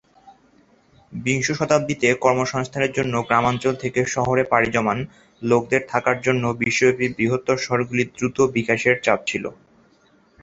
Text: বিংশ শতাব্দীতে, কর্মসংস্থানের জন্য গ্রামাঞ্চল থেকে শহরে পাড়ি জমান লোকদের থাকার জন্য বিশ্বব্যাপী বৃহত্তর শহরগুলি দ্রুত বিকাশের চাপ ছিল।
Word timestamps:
বিংশ 1.11 1.47
শতাব্দীতে, 1.51 2.07
কর্মসংস্থানের 2.23 2.91
জন্য 2.91 3.13
গ্রামাঞ্চল 3.27 3.73
থেকে 3.75 3.99
শহরে 4.07 4.43
পাড়ি 4.51 4.69
জমান 4.71 4.97
লোকদের 5.41 5.81
থাকার 5.89 6.17
জন্য 6.21 6.43
বিশ্বব্যাপী 6.61 7.07
বৃহত্তর 7.17 7.57
শহরগুলি 7.57 8.03
দ্রুত 8.09 8.37
বিকাশের 8.55 8.95
চাপ 9.05 9.19
ছিল। 9.25 9.43